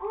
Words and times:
Oh. 0.00 0.09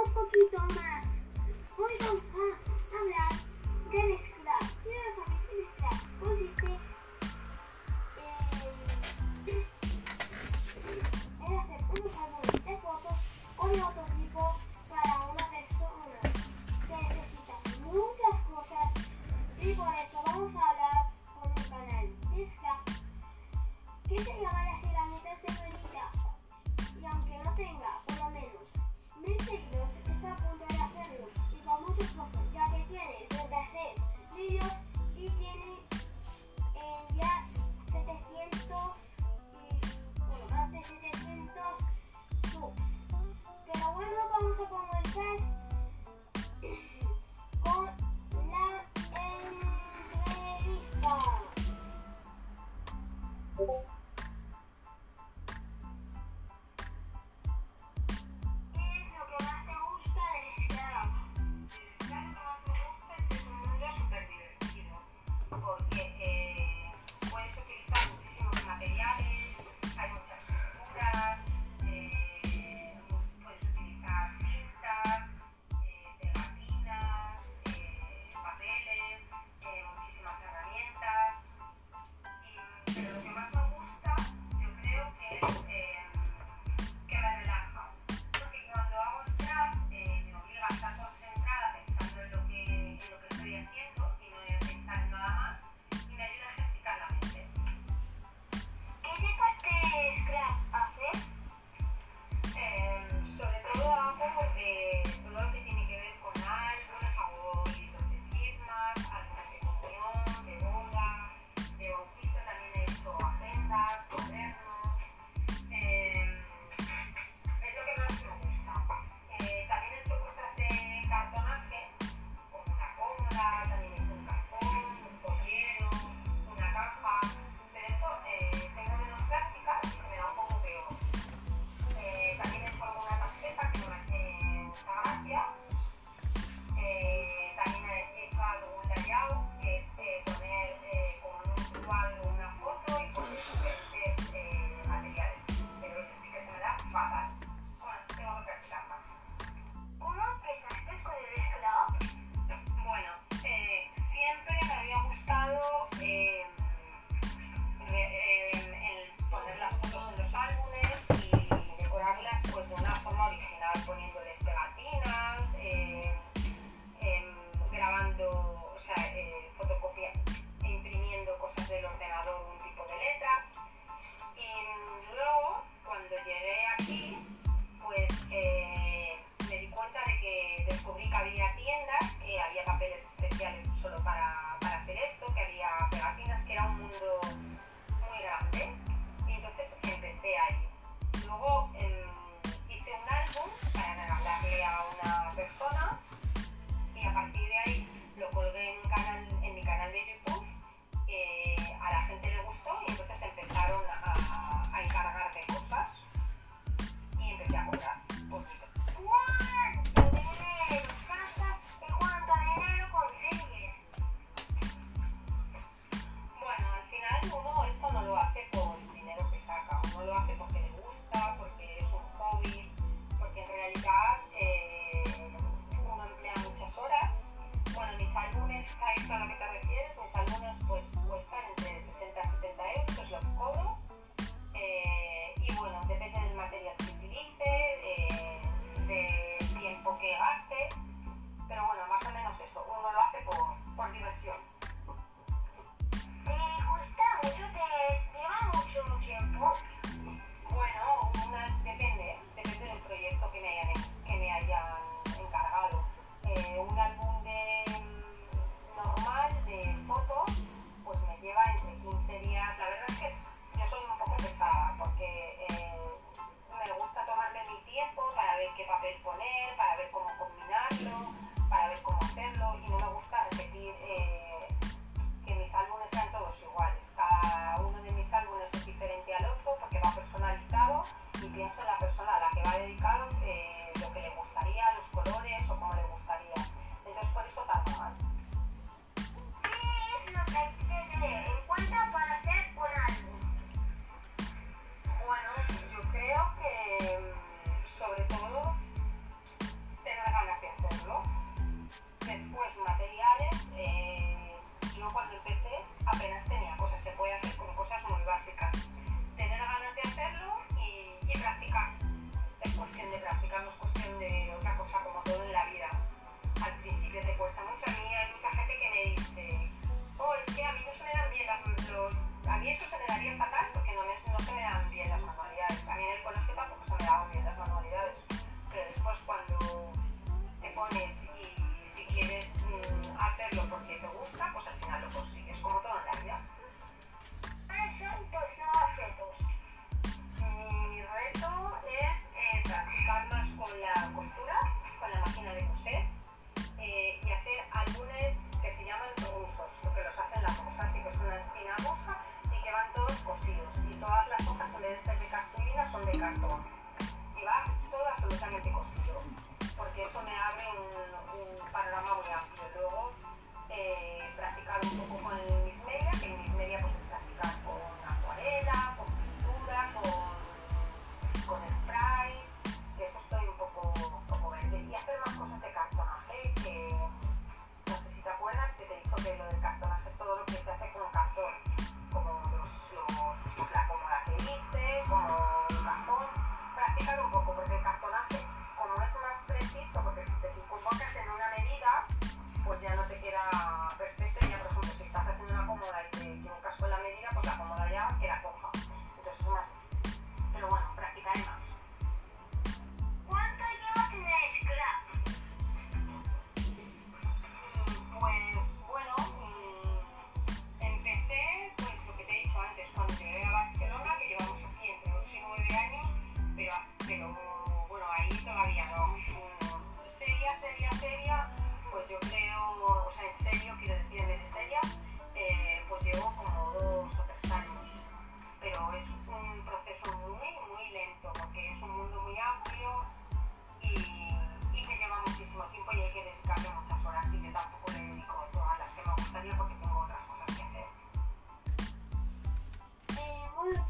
acción. 244.19 244.48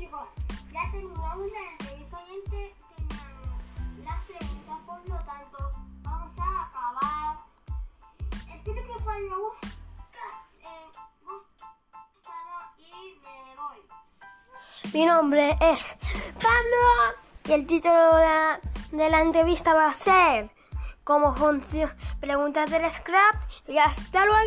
chicos, 0.10 0.28
ya 0.74 0.92
terminamos 0.92 1.52
la 1.52 1.60
entrevista 1.72 2.18
y 2.22 2.42
teníamos 2.96 3.50
las 4.04 4.24
preguntas, 4.24 4.78
por 4.86 5.00
lo 5.08 5.16
tanto, 5.26 5.58
vamos 6.02 6.40
a 6.40 6.66
acabar. 6.66 7.38
Espero 8.56 8.86
que 8.86 8.92
os 8.92 9.08
haya 9.08 9.36
gustado 9.36 9.80
y 12.78 13.20
me 13.22 13.56
voy. 13.56 13.80
Mi 14.94 15.06
nombre 15.06 15.58
es 15.62 15.96
Pablo 16.42 17.20
y 17.46 17.52
el 17.52 17.68
título 17.68 18.16
de 18.16 18.24
la, 18.24 18.60
de 18.92 19.10
la 19.10 19.22
entrevista 19.22 19.74
va 19.74 19.88
a 19.88 19.94
ser 19.94 20.50
cómo 21.04 21.36
funciona 21.36 21.96
preguntas 22.20 22.70
del 22.72 22.92
scrap 22.92 23.36
y 23.68 23.78
hasta 23.78 24.26
luego. 24.26 24.40